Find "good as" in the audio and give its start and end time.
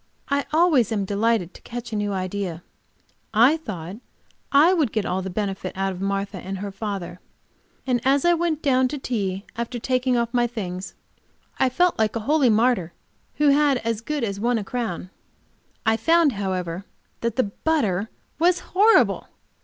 14.01-14.39